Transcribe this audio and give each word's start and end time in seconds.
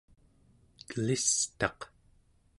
kelistaq 0.89 1.79